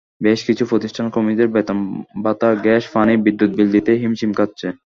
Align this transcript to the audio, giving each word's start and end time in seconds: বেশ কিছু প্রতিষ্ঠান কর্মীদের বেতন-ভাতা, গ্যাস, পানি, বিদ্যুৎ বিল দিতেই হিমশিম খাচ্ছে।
বেশ 0.21 0.39
কিছু 0.45 0.63
প্রতিষ্ঠান 0.65 1.05
কর্মীদের 1.09 1.47
বেতন-ভাতা, 1.47 2.49
গ্যাস, 2.55 2.83
পানি, 2.93 3.13
বিদ্যুৎ 3.17 3.51
বিল 3.55 3.69
দিতেই 3.71 4.01
হিমশিম 4.01 4.31
খাচ্ছে। 4.33 4.67